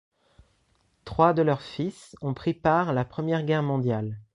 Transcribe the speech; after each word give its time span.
Trois 1.05 1.33
de 1.35 1.43
leurs 1.43 1.61
fils 1.61 2.15
ont 2.21 2.33
pris 2.33 2.55
part 2.55 2.89
à 2.89 2.93
la 2.93 3.05
Première 3.05 3.43
Guerre 3.43 3.61
mondiale. 3.61 4.17